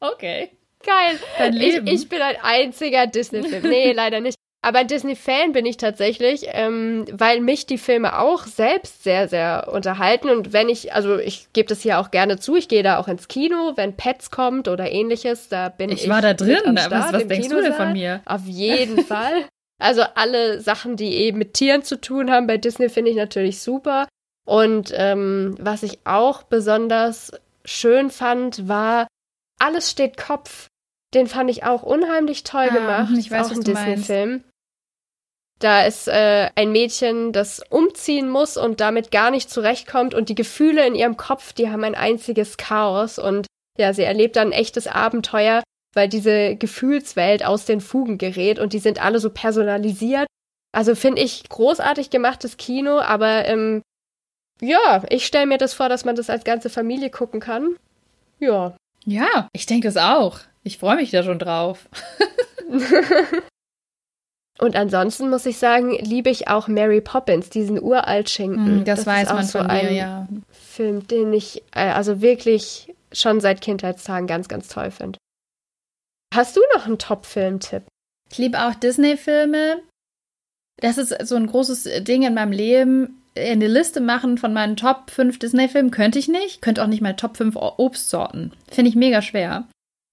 [0.00, 0.50] okay.
[0.84, 1.20] Geil.
[1.38, 1.86] Dein Leben.
[1.86, 3.68] Ich, ich bin ein einziger Disney-Film.
[3.68, 4.34] Nee, leider nicht.
[4.62, 10.28] Aber Disney-Fan bin ich tatsächlich, ähm, weil mich die Filme auch selbst sehr, sehr unterhalten.
[10.28, 13.08] Und wenn ich, also ich gebe das hier auch gerne zu, ich gehe da auch
[13.08, 16.04] ins Kino, wenn Pets kommt oder ähnliches, da bin ich.
[16.04, 17.62] Ich war da drin, Start, was, was denkst Kinosaal.
[17.62, 18.20] du denn von mir?
[18.26, 19.46] Auf jeden Fall.
[19.80, 23.62] Also alle Sachen, die eben mit Tieren zu tun haben bei Disney, finde ich natürlich
[23.62, 24.08] super.
[24.46, 27.32] Und ähm, was ich auch besonders
[27.64, 29.06] schön fand, war,
[29.58, 30.66] alles steht Kopf.
[31.14, 33.12] Den fand ich auch unheimlich toll ah, gemacht.
[33.16, 34.44] Ich weiß, auch ein Disney-Film.
[35.60, 40.34] Da ist äh, ein Mädchen, das umziehen muss und damit gar nicht zurechtkommt und die
[40.34, 43.46] Gefühle in ihrem Kopf, die haben ein einziges Chaos und
[43.78, 45.62] ja, sie erlebt dann ein echtes Abenteuer,
[45.94, 50.26] weil diese Gefühlswelt aus den Fugen gerät und die sind alle so personalisiert.
[50.72, 53.82] Also finde ich großartig gemachtes Kino, aber ähm,
[54.62, 57.76] ja, ich stelle mir das vor, dass man das als ganze Familie gucken kann.
[58.38, 58.76] Ja.
[59.04, 60.40] Ja, ich denke es auch.
[60.62, 61.86] Ich freue mich da schon drauf.
[64.60, 68.80] Und ansonsten muss ich sagen, liebe ich auch Mary Poppins, diesen Uralt-Schinken.
[68.80, 70.28] Mm, das, das, weiß man so von mir, ja.
[70.50, 75.18] Film, den ich äh, also wirklich schon seit Kindheitstagen ganz, ganz toll finde.
[76.34, 77.84] Hast du noch einen Top-Film-Tipp?
[78.30, 79.80] Ich liebe auch Disney-Filme.
[80.80, 83.22] Das ist so ein großes Ding in meinem Leben.
[83.36, 86.62] Eine Liste machen von meinen Top 5 Disney-Filmen könnte ich nicht.
[86.62, 88.52] Könnte auch nicht meine Top 5 Obstsorten.
[88.70, 89.66] Finde ich mega schwer.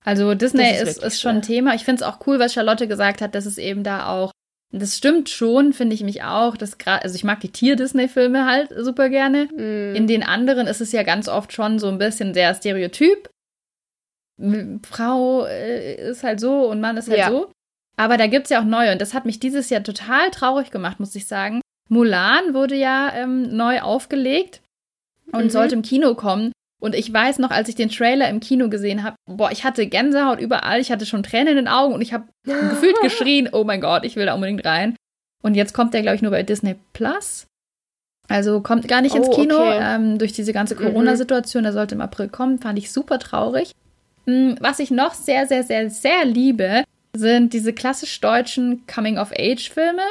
[0.04, 1.76] Also Disney ist, ist, ist, schon ein Thema.
[1.76, 4.32] Ich finde es auch cool, was Charlotte gesagt hat, dass es eben da auch,
[4.72, 9.10] das stimmt schon, finde ich mich auch, dass also ich mag die Tier-Disney-Filme halt super
[9.10, 9.46] gerne.
[9.46, 9.96] Mm.
[9.96, 13.30] In den anderen ist es ja ganz oft schon so ein bisschen sehr stereotyp.
[14.86, 17.30] Frau äh, ist halt so und Mann ist halt ja.
[17.30, 17.52] so.
[17.96, 20.70] Aber da gibt es ja auch neue und das hat mich dieses Jahr total traurig
[20.70, 21.62] gemacht, muss ich sagen.
[21.90, 24.62] Mulan wurde ja ähm, neu aufgelegt
[25.32, 25.50] und mhm.
[25.50, 26.52] sollte im Kino kommen.
[26.80, 29.88] Und ich weiß noch, als ich den Trailer im Kino gesehen habe, boah, ich hatte
[29.88, 33.64] Gänsehaut überall, ich hatte schon Tränen in den Augen und ich habe gefühlt geschrien, oh
[33.64, 34.96] mein Gott, ich will da unbedingt rein.
[35.44, 37.48] Und jetzt kommt der, glaube ich, nur bei Disney Plus.
[38.28, 39.80] Also kommt gar nicht ins oh, Kino okay.
[39.82, 40.80] ähm, durch diese ganze mhm.
[40.80, 41.64] Corona-Situation.
[41.64, 42.60] Der sollte im April kommen.
[42.60, 43.72] Fand ich super traurig.
[44.26, 46.84] Hm, was ich noch sehr, sehr, sehr, sehr liebe,
[47.16, 50.02] sind diese klassisch deutschen Coming-of-Age-Filme.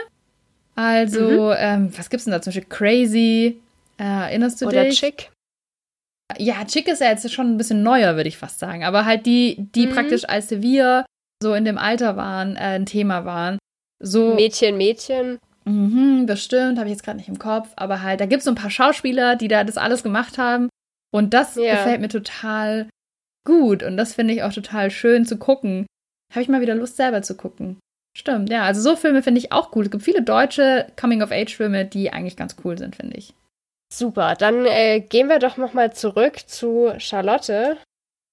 [0.75, 1.55] Also, mhm.
[1.59, 2.41] ähm, was gibt's denn da?
[2.41, 3.61] Zum Beispiel Crazy.
[3.99, 4.99] Äh, erinnerst du Oder dich?
[4.99, 5.31] Chick.
[6.39, 8.85] Ja, Chick ist ja jetzt schon ein bisschen neuer, würde ich fast sagen.
[8.85, 9.93] Aber halt die, die mhm.
[9.93, 11.07] praktisch als wir
[11.43, 13.59] so in dem Alter waren, äh, ein Thema waren.
[14.03, 14.35] So.
[14.35, 15.39] Mädchen, Mädchen.
[15.65, 17.71] Mhm, bestimmt, habe ich jetzt gerade nicht im Kopf.
[17.77, 20.69] Aber halt, da gibt es so ein paar Schauspieler, die da das alles gemacht haben.
[21.13, 21.77] Und das ja.
[21.77, 22.89] gefällt mir total
[23.47, 23.83] gut.
[23.83, 25.87] Und das finde ich auch total schön zu gucken.
[26.33, 27.79] Habe ich mal wieder Lust, selber zu gucken.
[28.17, 28.65] Stimmt, ja.
[28.65, 29.87] Also so Filme finde ich auch gut.
[29.87, 33.35] Es gibt viele deutsche Coming-of-Age-Filme, die eigentlich ganz cool sind, finde ich.
[33.93, 37.79] Super, dann äh, gehen wir doch nochmal zurück zu Charlotte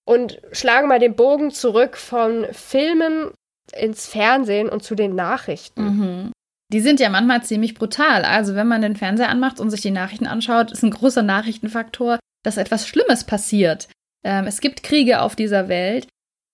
[0.06, 3.32] und schlagen mal den Bogen zurück von Filmen
[3.72, 5.84] ins Fernsehen und zu den Nachrichten.
[5.84, 6.32] Mhm.
[6.72, 8.26] Die sind ja manchmal ziemlich brutal.
[8.26, 12.20] Also wenn man den Fernseher anmacht und sich die Nachrichten anschaut, ist ein großer Nachrichtenfaktor,
[12.44, 13.88] dass etwas Schlimmes passiert.
[14.26, 16.08] Ähm, es gibt Kriege auf dieser Welt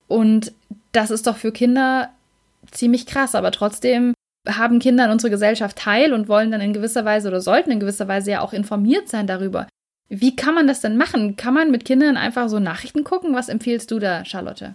[0.07, 0.51] und
[0.91, 2.09] das ist doch für Kinder
[2.71, 4.13] ziemlich krass, aber trotzdem
[4.47, 7.79] haben Kinder in unserer Gesellschaft teil und wollen dann in gewisser Weise oder sollten in
[7.79, 9.67] gewisser Weise ja auch informiert sein darüber.
[10.09, 11.35] Wie kann man das denn machen?
[11.35, 13.35] Kann man mit Kindern einfach so Nachrichten gucken?
[13.35, 14.73] Was empfiehlst du da, Charlotte?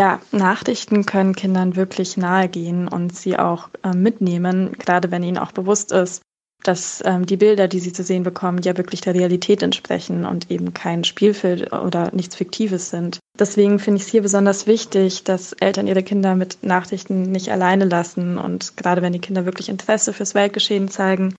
[0.00, 5.36] Ja, Nachrichten können Kindern wirklich nahe gehen und sie auch äh, mitnehmen, gerade wenn ihnen
[5.36, 6.22] auch bewusst ist,
[6.62, 10.50] dass ähm, die Bilder, die sie zu sehen bekommen, ja wirklich der Realität entsprechen und
[10.50, 13.18] eben kein Spielfilm oder nichts Fiktives sind.
[13.38, 17.86] Deswegen finde ich es hier besonders wichtig, dass Eltern ihre Kinder mit Nachrichten nicht alleine
[17.86, 21.34] lassen und gerade wenn die Kinder wirklich Interesse fürs Weltgeschehen zeigen,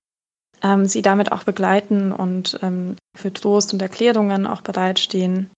[0.62, 5.50] ähm, sie damit auch begleiten und ähm, für Trost und Erklärungen auch bereitstehen.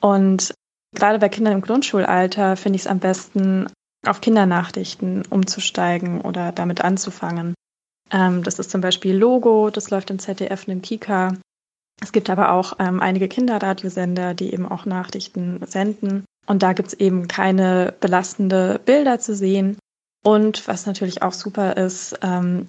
[0.00, 0.54] Und
[0.94, 3.66] gerade bei Kindern im Grundschulalter finde ich es am besten,
[4.06, 7.54] auf Kindernachrichten umzusteigen oder damit anzufangen.
[8.12, 11.34] Ähm, das ist zum Beispiel Logo, das läuft im ZDF und im Kika.
[12.02, 16.24] Es gibt aber auch ähm, einige Kinderradiosender, die eben auch Nachrichten senden.
[16.46, 19.78] Und da gibt es eben keine belastende Bilder zu sehen.
[20.24, 22.68] Und was natürlich auch super ist, ähm,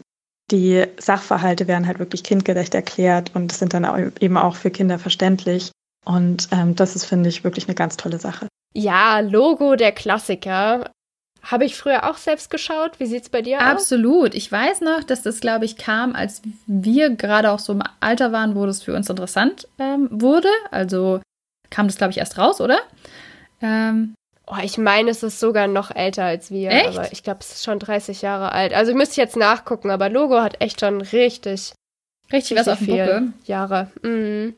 [0.51, 4.99] die Sachverhalte werden halt wirklich kindgerecht erklärt und sind dann auch eben auch für Kinder
[4.99, 5.71] verständlich.
[6.05, 8.47] Und ähm, das ist, finde ich, wirklich eine ganz tolle Sache.
[8.73, 10.91] Ja, Logo der Klassiker.
[11.45, 12.99] Habe ich früher auch selbst geschaut.
[12.99, 13.63] Wie sieht es bei dir aus?
[13.63, 14.33] Absolut.
[14.33, 18.31] Ich weiß noch, dass das, glaube ich, kam, als wir gerade auch so im Alter
[18.31, 20.49] waren, wo das für uns interessant ähm, wurde.
[20.71, 21.21] Also
[21.69, 22.79] kam das, glaube ich, erst raus, oder?
[23.61, 24.15] Ähm,
[24.47, 26.71] oh, ich meine, es ist sogar noch älter als wir.
[26.71, 26.97] Echt?
[26.97, 28.73] Aber ich glaube, es ist schon 30 Jahre alt.
[28.73, 31.73] Also müsste ich jetzt nachgucken, aber Logo hat echt schon richtig, richtig,
[32.33, 33.91] richtig was auf viele Jahre.
[34.01, 34.55] Mhm.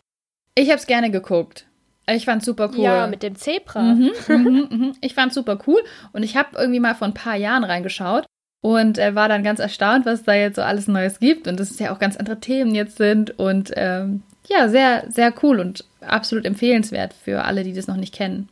[0.56, 1.67] Ich habe es gerne geguckt.
[2.10, 2.84] Ich fand's super cool.
[2.84, 3.82] Ja, mit dem Zebra.
[3.98, 4.96] Mhm, mhm, mhm.
[5.02, 5.82] Ich fand's super cool
[6.14, 8.26] und ich habe irgendwie mal vor ein paar Jahren reingeschaut
[8.62, 11.72] und äh, war dann ganz erstaunt, was da jetzt so alles Neues gibt und dass
[11.72, 15.86] es ja auch ganz andere Themen jetzt sind und ähm, ja, sehr, sehr cool und
[16.02, 18.50] absolut empfehlenswert für alle, die das noch nicht kennen.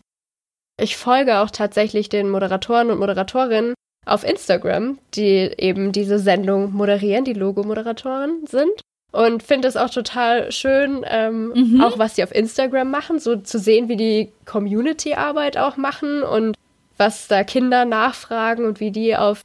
[0.80, 3.74] Ich folge auch tatsächlich den Moderatoren und Moderatorinnen
[4.06, 8.82] auf Instagram, die eben diese Sendung moderieren, die Logo-Moderatoren sind
[9.16, 11.82] und finde es auch total schön, ähm, mhm.
[11.82, 16.56] auch was sie auf Instagram machen, so zu sehen, wie die Community-Arbeit auch machen und
[16.98, 19.42] was da Kinder nachfragen und wie die auf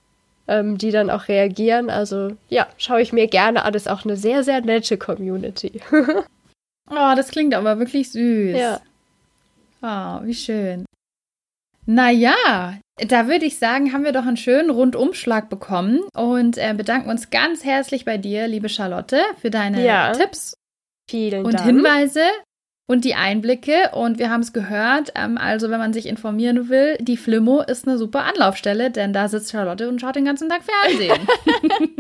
[0.49, 1.89] ähm, die dann auch reagieren.
[1.89, 3.73] Also ja, schaue ich mir gerne an.
[3.73, 5.81] Das ist auch eine sehr, sehr nette Community.
[6.91, 8.59] oh, das klingt aber wirklich süß.
[8.59, 8.81] Ja.
[9.83, 10.85] Oh, wie schön.
[11.93, 17.11] Naja, da würde ich sagen, haben wir doch einen schönen Rundumschlag bekommen und äh, bedanken
[17.11, 20.13] uns ganz herzlich bei dir, liebe Charlotte, für deine ja.
[20.13, 20.55] Tipps
[21.11, 21.67] Vielen und Dank.
[21.67, 22.23] Hinweise
[22.91, 23.91] und die Einblicke.
[23.93, 25.13] Und wir haben es gehört.
[25.15, 29.29] Ähm, also, wenn man sich informieren will, die Flimmo ist eine super Anlaufstelle, denn da
[29.29, 31.29] sitzt Charlotte und schaut den ganzen Tag Fernsehen.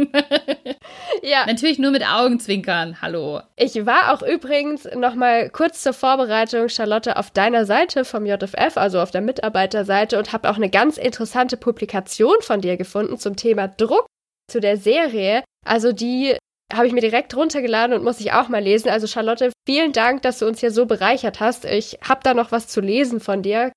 [1.22, 1.46] ja.
[1.46, 3.00] Natürlich nur mit Augenzwinkern.
[3.00, 3.40] Hallo.
[3.54, 8.76] Ich war auch übrigens noch mal kurz zur Vorbereitung, Charlotte, auf deiner Seite vom JFF,
[8.76, 13.36] also auf der Mitarbeiterseite, und habe auch eine ganz interessante Publikation von dir gefunden zum
[13.36, 14.06] Thema Druck
[14.50, 15.44] zu der Serie.
[15.64, 16.34] Also die
[16.72, 18.88] habe ich mir direkt runtergeladen und muss ich auch mal lesen.
[18.88, 21.64] Also Charlotte, vielen Dank, dass du uns hier so bereichert hast.
[21.64, 23.72] Ich habe da noch was zu lesen von dir.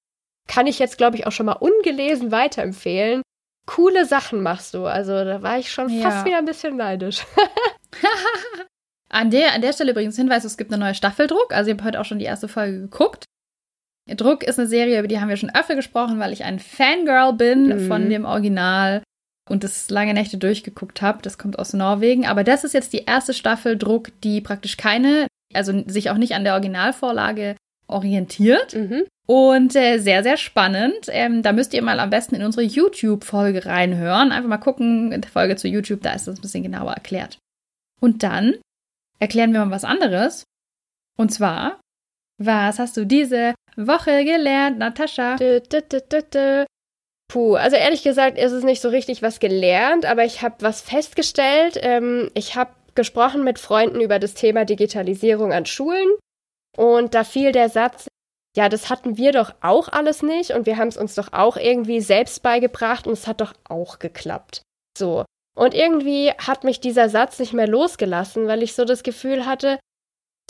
[0.48, 3.22] Kann ich jetzt, glaube ich, auch schon mal ungelesen weiterempfehlen.
[3.66, 4.86] Coole Sachen machst du.
[4.86, 6.10] Also da war ich schon ja.
[6.10, 7.26] fast wieder ein bisschen neidisch.
[9.10, 11.54] an, der, an der Stelle übrigens Hinweis, es gibt eine neue Staffel Druck.
[11.54, 13.26] Also ich habe heute auch schon die erste Folge geguckt.
[14.08, 17.34] Druck ist eine Serie, über die haben wir schon öfter gesprochen, weil ich ein Fangirl
[17.34, 17.88] bin mhm.
[17.88, 19.03] von dem Original
[19.50, 21.22] und das lange Nächte durchgeguckt habe.
[21.22, 22.26] Das kommt aus Norwegen.
[22.26, 26.34] Aber das ist jetzt die erste Staffel Druck, die praktisch keine, also sich auch nicht
[26.36, 27.56] an der Originalvorlage
[27.88, 28.74] orientiert.
[28.74, 29.04] Mhm.
[29.26, 31.08] Und äh, sehr, sehr spannend.
[31.08, 34.32] Ähm, da müsst ihr mal am besten in unsere YouTube-Folge reinhören.
[34.32, 37.38] Einfach mal gucken, in der Folge zu YouTube, da ist das ein bisschen genauer erklärt.
[38.02, 38.56] Und dann
[39.20, 40.44] erklären wir mal was anderes.
[41.18, 41.80] Und zwar,
[42.38, 45.38] was hast du diese Woche gelernt, Natascha?
[45.38, 46.66] Dö, dö, dö,
[47.34, 50.82] Puh, also ehrlich gesagt ist es nicht so richtig was gelernt, aber ich habe was
[50.82, 51.80] festgestellt.
[51.82, 56.12] Ähm, ich habe gesprochen mit Freunden über das Thema Digitalisierung an Schulen
[56.78, 58.08] und da fiel der Satz,
[58.56, 61.58] ja, das hatten wir doch auch alles nicht und wir haben es uns doch auch
[61.58, 64.62] irgendwie selbst beigebracht und es hat doch auch geklappt.
[64.96, 65.26] So.
[65.56, 69.80] Und irgendwie hat mich dieser Satz nicht mehr losgelassen, weil ich so das Gefühl hatte,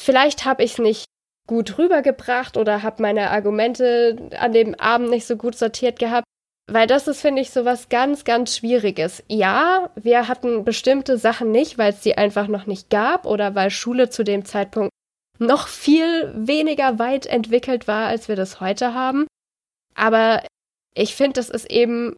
[0.01, 1.05] vielleicht habe ich es nicht
[1.47, 6.25] gut rübergebracht oder habe meine Argumente an dem Abend nicht so gut sortiert gehabt.
[6.67, 9.23] Weil das ist, finde ich, so was ganz, ganz Schwieriges.
[9.28, 13.69] Ja, wir hatten bestimmte Sachen nicht, weil es die einfach noch nicht gab oder weil
[13.69, 14.91] Schule zu dem Zeitpunkt
[15.39, 19.28] noch viel weniger weit entwickelt war, als wir das heute haben.
[19.93, 20.41] Aber
[20.93, 22.15] ich finde, das ist eben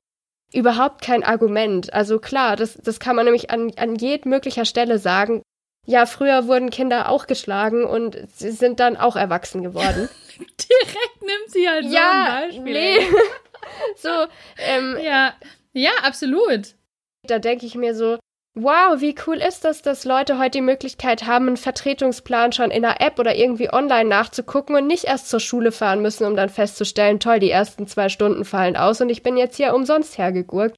[0.54, 1.94] überhaupt kein Argument.
[1.94, 5.42] Also klar, das, das kann man nämlich an, an jed möglicher Stelle sagen.
[5.88, 10.10] Ja, früher wurden Kinder auch geschlagen und sie sind dann auch erwachsen geworden.
[10.40, 12.74] Direkt nimmt sie halt ja, so ein Beispiel.
[12.74, 13.08] Nee.
[13.98, 14.10] so,
[14.58, 15.34] ähm, ja,
[15.74, 16.76] ja, absolut.
[17.24, 18.18] Da denke ich mir so,
[18.56, 22.86] wow, wie cool ist das, dass Leute heute die Möglichkeit haben, einen Vertretungsplan schon in
[22.86, 26.50] einer App oder irgendwie online nachzugucken und nicht erst zur Schule fahren müssen, um dann
[26.50, 30.76] festzustellen, toll, die ersten zwei Stunden fallen aus und ich bin jetzt hier umsonst hergegurkt.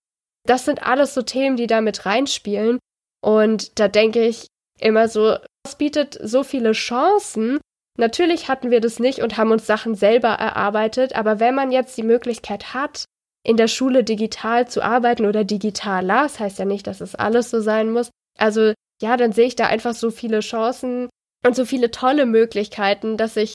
[0.47, 2.79] Das sind alles so Themen, die da mit reinspielen.
[3.21, 4.47] Und da denke ich
[4.79, 7.59] immer so, es bietet so viele Chancen,
[7.97, 11.97] Natürlich hatten wir das nicht und haben uns Sachen selber erarbeitet, aber wenn man jetzt
[11.97, 13.05] die Möglichkeit hat,
[13.43, 17.49] in der Schule digital zu arbeiten oder digitaler, das heißt ja nicht, dass es alles
[17.49, 18.11] so sein muss.
[18.37, 21.09] Also ja, dann sehe ich da einfach so viele Chancen
[21.45, 23.53] und so viele tolle Möglichkeiten, dass ich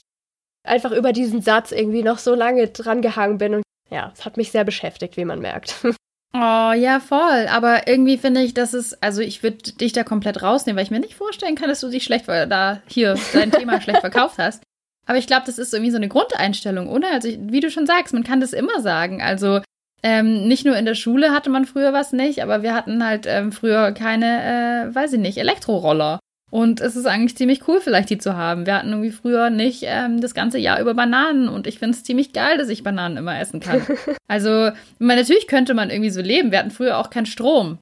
[0.65, 4.37] einfach über diesen Satz irgendwie noch so lange dran gehangen bin und ja, es hat
[4.37, 5.75] mich sehr beschäftigt, wie man merkt.
[6.35, 7.47] Oh, ja, voll.
[7.49, 10.91] Aber irgendwie finde ich, dass es, also ich würde dich da komplett rausnehmen, weil ich
[10.91, 14.63] mir nicht vorstellen kann, dass du dich schlecht, da hier dein Thema schlecht verkauft hast.
[15.05, 17.11] Aber ich glaube, das ist irgendwie so eine Grundeinstellung, oder?
[17.11, 19.21] Also, ich, wie du schon sagst, man kann das immer sagen.
[19.21, 19.61] Also,
[20.01, 23.25] ähm, nicht nur in der Schule hatte man früher was nicht, aber wir hatten halt
[23.27, 26.19] ähm, früher keine, äh, weiß ich nicht, Elektroroller.
[26.53, 28.67] Und es ist eigentlich ziemlich cool, vielleicht die zu haben.
[28.67, 32.03] Wir hatten irgendwie früher nicht ähm, das ganze Jahr über Bananen und ich finde es
[32.03, 33.81] ziemlich geil, dass ich Bananen immer essen kann.
[34.27, 36.51] also, man, natürlich könnte man irgendwie so leben.
[36.51, 37.79] Wir hatten früher auch keinen Strom.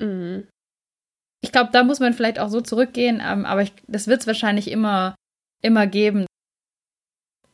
[0.00, 0.46] Mhm.
[1.40, 4.28] Ich glaube, da muss man vielleicht auch so zurückgehen, ähm, aber ich, das wird es
[4.28, 5.16] wahrscheinlich immer,
[5.60, 6.26] immer geben.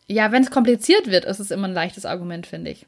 [0.06, 2.84] Ja, wenn es kompliziert wird, ist es immer ein leichtes Argument, finde ich.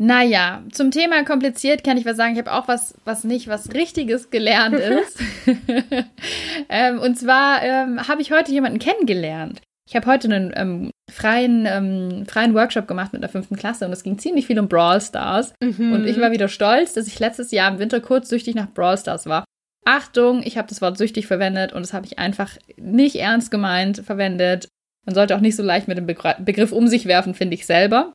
[0.00, 2.32] Naja, zum Thema kompliziert kann ich was sagen.
[2.32, 5.20] Ich habe auch was, was nicht was Richtiges gelernt ist.
[6.68, 9.60] ähm, und zwar ähm, habe ich heute jemanden kennengelernt.
[9.88, 13.92] Ich habe heute einen ähm, freien, ähm, freien Workshop gemacht mit der fünften Klasse und
[13.92, 15.52] es ging ziemlich viel um Brawl Stars.
[15.60, 15.92] Mhm.
[15.92, 18.98] Und ich war wieder stolz, dass ich letztes Jahr im Winter kurz süchtig nach Brawl
[18.98, 19.44] Stars war.
[19.84, 24.02] Achtung, ich habe das Wort süchtig verwendet und das habe ich einfach nicht ernst gemeint
[24.04, 24.68] verwendet.
[25.06, 28.12] Man sollte auch nicht so leicht mit dem Begriff um sich werfen, finde ich selber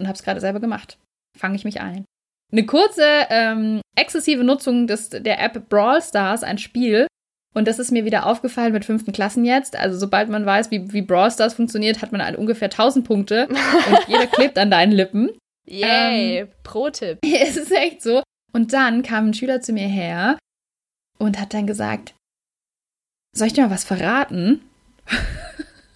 [0.00, 0.98] und habe es gerade selber gemacht.
[1.38, 2.04] Fange ich mich ein.
[2.52, 7.06] Eine kurze, ähm, exzessive Nutzung des, der App Brawl Stars, ein Spiel.
[7.54, 9.76] Und das ist mir wieder aufgefallen mit fünften Klassen jetzt.
[9.76, 13.48] Also sobald man weiß, wie, wie Brawl Stars funktioniert, hat man halt ungefähr 1000 Punkte
[13.48, 13.56] und
[14.08, 15.30] jeder klebt an deinen Lippen.
[15.66, 17.18] Yay, ähm, Pro-Tipp.
[17.24, 18.22] Es ist echt so.
[18.52, 20.38] Und dann kam ein Schüler zu mir her
[21.18, 22.14] und hat dann gesagt,
[23.36, 24.62] soll ich dir mal was verraten?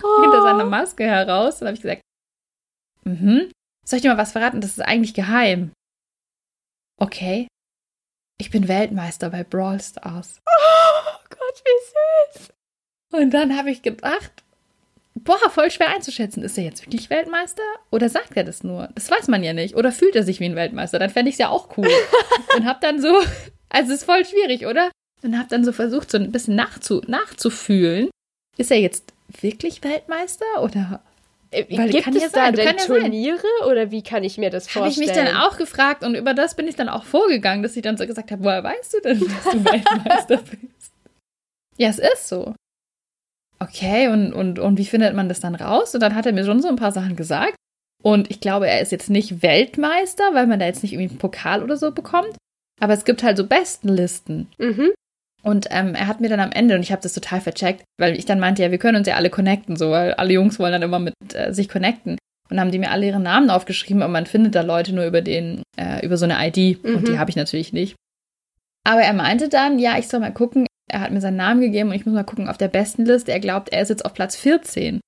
[0.03, 0.23] Oh.
[0.23, 1.59] Hinter seiner Maske heraus.
[1.59, 2.03] Dann habe ich gesagt,
[3.05, 3.51] mhm.
[3.85, 4.61] Soll ich dir mal was verraten?
[4.61, 5.73] Das ist eigentlich geheim.
[6.99, 7.49] Okay.
[8.38, 10.40] Ich bin Weltmeister bei Brawl Stars.
[10.47, 12.49] Oh Gott, wie süß.
[13.12, 14.33] Und dann habe ich gedacht,
[15.14, 16.42] boah, voll schwer einzuschätzen.
[16.42, 17.62] Ist er jetzt wirklich Weltmeister?
[17.90, 18.88] Oder sagt er das nur?
[18.94, 19.77] Das weiß man ja nicht.
[19.77, 20.99] Oder fühlt er sich wie ein Weltmeister?
[20.99, 21.88] Dann fände ich es ja auch cool.
[22.57, 23.14] und habe dann so,
[23.68, 24.90] also es ist voll schwierig, oder?
[25.23, 28.11] Und habe dann so versucht, so ein bisschen nachzu, nachzufühlen.
[28.57, 31.03] Ist er jetzt wirklich Weltmeister oder
[31.71, 33.71] Weil Gibt es ja da denn ja Turniere sein.
[33.71, 34.85] oder wie kann ich mir das vorstellen?
[34.85, 37.77] Habe ich mich dann auch gefragt und über das bin ich dann auch vorgegangen, dass
[37.77, 40.93] ich dann so gesagt habe, woher weißt du denn, dass du Weltmeister bist?
[41.77, 42.55] Ja, es ist so.
[43.59, 45.95] Okay, und, und, und wie findet man das dann raus?
[45.95, 47.55] Und dann hat er mir schon so ein paar Sachen gesagt.
[48.03, 51.19] Und ich glaube, er ist jetzt nicht Weltmeister, weil man da jetzt nicht irgendwie einen
[51.19, 52.37] Pokal oder so bekommt.
[52.81, 54.49] Aber es gibt halt so Bestenlisten.
[54.59, 54.93] Mhm.
[55.44, 58.16] Und ähm, er hat mir dann am Ende, und ich habe das total vercheckt, weil
[58.16, 60.72] ich dann meinte, ja, wir können uns ja alle connecten, so, weil alle Jungs wollen
[60.72, 62.16] dann immer mit äh, sich connecten.
[62.50, 65.22] Und haben die mir alle ihre Namen aufgeschrieben, aber man findet da Leute nur über
[65.22, 66.83] den, äh, über so eine ID.
[66.83, 66.96] Mhm.
[66.96, 67.18] Und die mhm.
[67.18, 67.94] habe ich natürlich nicht.
[68.87, 70.66] Aber er meinte dann, ja, ich soll mal gucken.
[70.90, 73.33] Er hat mir seinen Namen gegeben und ich muss mal gucken auf der besten Liste.
[73.33, 75.00] Er glaubt, er ist jetzt auf Platz 14.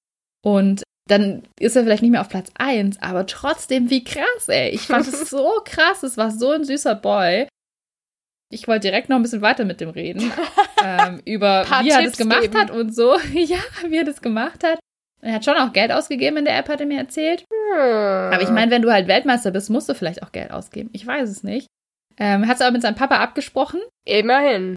[0.42, 4.70] Und dann ist er vielleicht nicht mehr auf Platz 1, aber trotzdem, wie krass, ey.
[4.70, 6.02] Ich fand es so krass.
[6.02, 7.48] Es war so ein süßer Boy.
[8.52, 10.32] Ich wollte direkt noch ein bisschen weiter mit dem reden.
[10.84, 12.58] ähm, über wie er das gemacht geben.
[12.58, 13.18] hat und so.
[13.32, 14.78] ja, wie er das gemacht hat.
[15.22, 17.44] Er hat schon auch Geld ausgegeben in der App, hat er mir erzählt.
[17.50, 18.32] Hm.
[18.32, 20.90] Aber ich meine, wenn du halt Weltmeister bist, musst du vielleicht auch Geld ausgeben.
[20.92, 21.66] Ich weiß es nicht.
[22.18, 23.80] Ähm, hat es aber mit seinem Papa abgesprochen.
[24.04, 24.76] Immerhin.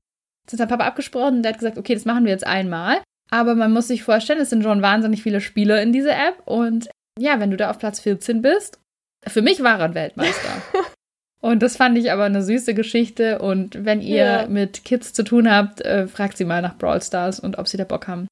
[0.49, 3.01] Mit seinem Papa abgesprochen und der hat gesagt, okay, das machen wir jetzt einmal.
[3.29, 6.41] Aber man muss sich vorstellen, es sind schon wahnsinnig viele Spieler in dieser App.
[6.45, 8.79] Und ja, wenn du da auf Platz 14 bist,
[9.27, 10.49] für mich war er ein Weltmeister.
[11.41, 13.39] Und das fand ich aber eine süße Geschichte.
[13.39, 14.47] Und wenn ihr ja.
[14.47, 17.77] mit Kids zu tun habt, äh, fragt sie mal nach Brawl Stars und ob sie
[17.77, 18.27] da Bock haben,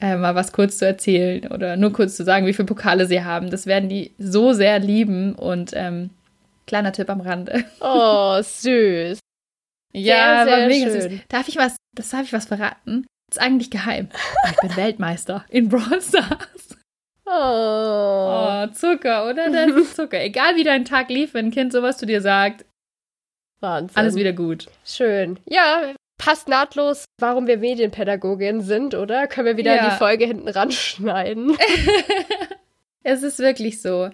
[0.00, 3.24] äh, mal was kurz zu erzählen oder nur kurz zu sagen, wie viele Pokale sie
[3.24, 3.50] haben.
[3.50, 5.34] Das werden die so sehr lieben.
[5.34, 6.10] Und ähm,
[6.66, 7.64] kleiner Tipp am Rande.
[7.80, 9.18] Oh, süß.
[9.92, 11.10] ja, sehr, sehr mega schön.
[11.10, 11.20] süß.
[11.28, 13.04] Darf ich was, das darf ich was verraten?
[13.28, 14.08] Das ist eigentlich geheim.
[14.50, 16.76] Ich bin Weltmeister in Brawl Stars.
[17.26, 17.30] Oh.
[17.32, 19.50] oh, Zucker, oder?
[19.50, 20.20] Das ist Zucker.
[20.20, 22.66] Egal wie dein Tag lief, wenn ein Kind sowas zu dir sagt.
[23.60, 23.96] Wahnsinn.
[23.96, 24.66] Alles wieder gut.
[24.84, 25.38] Schön.
[25.46, 29.26] Ja, passt nahtlos, warum wir Medienpädagogin sind, oder?
[29.26, 29.90] Können wir wieder ja.
[29.90, 31.56] die Folge hinten ranschneiden?
[33.02, 34.10] es ist wirklich so.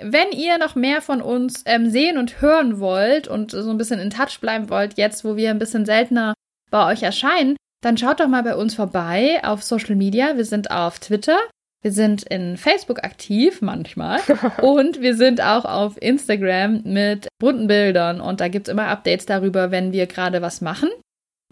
[0.00, 4.00] Wenn ihr noch mehr von uns ähm, sehen und hören wollt und so ein bisschen
[4.00, 6.34] in Touch bleiben wollt, jetzt wo wir ein bisschen seltener
[6.70, 10.36] bei euch erscheinen, dann schaut doch mal bei uns vorbei auf Social Media.
[10.36, 11.38] Wir sind auf Twitter,
[11.84, 14.20] wir sind in Facebook aktiv manchmal
[14.62, 19.26] und wir sind auch auf Instagram mit bunten Bildern und da gibt es immer Updates
[19.26, 20.88] darüber, wenn wir gerade was machen.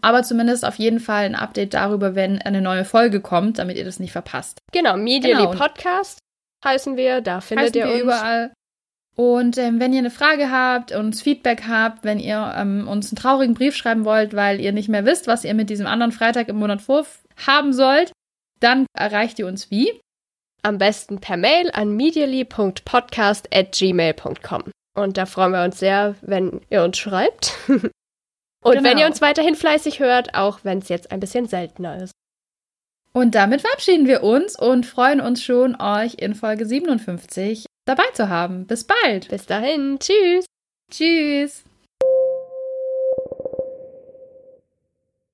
[0.00, 3.84] Aber zumindest auf jeden Fall ein Update darüber, wenn eine neue Folge kommt, damit ihr
[3.84, 4.58] das nicht verpasst.
[4.72, 5.50] Genau, Medially genau.
[5.50, 6.18] Podcast
[6.64, 8.00] heißen wir, da findet ihr uns.
[8.00, 8.52] überall.
[9.14, 13.16] Und ähm, wenn ihr eine Frage habt, uns Feedback habt, wenn ihr ähm, uns einen
[13.16, 16.48] traurigen Brief schreiben wollt, weil ihr nicht mehr wisst, was ihr mit diesem anderen Freitag
[16.48, 18.12] im Monat vorhaben sollt,
[18.60, 20.00] dann erreicht ihr uns wie?
[20.62, 24.62] Am besten per Mail an medially.podcast.gmail.com.
[24.94, 27.56] Und da freuen wir uns sehr, wenn ihr uns schreibt.
[28.64, 28.84] Und genau.
[28.84, 32.12] wenn ihr uns weiterhin fleißig hört, auch wenn es jetzt ein bisschen seltener ist.
[33.12, 38.28] Und damit verabschieden wir uns und freuen uns schon, euch in Folge 57 dabei zu
[38.28, 38.66] haben.
[38.66, 39.28] Bis bald.
[39.28, 39.98] Bis dahin.
[39.98, 40.46] Tschüss.
[40.90, 41.64] Tschüss.